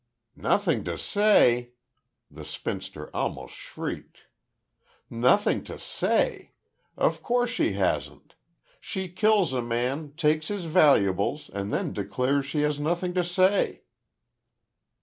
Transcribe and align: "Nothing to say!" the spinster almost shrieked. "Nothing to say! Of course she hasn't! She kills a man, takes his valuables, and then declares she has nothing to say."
"Nothing 0.41 0.83
to 0.85 0.97
say!" 0.97 1.73
the 2.31 2.43
spinster 2.43 3.15
almost 3.15 3.53
shrieked. 3.53 4.21
"Nothing 5.11 5.63
to 5.65 5.77
say! 5.77 6.53
Of 6.97 7.21
course 7.21 7.51
she 7.51 7.73
hasn't! 7.73 8.33
She 8.79 9.07
kills 9.09 9.53
a 9.53 9.61
man, 9.61 10.13
takes 10.17 10.47
his 10.47 10.65
valuables, 10.65 11.51
and 11.53 11.71
then 11.71 11.93
declares 11.93 12.47
she 12.47 12.61
has 12.61 12.79
nothing 12.79 13.13
to 13.13 13.23
say." 13.23 13.83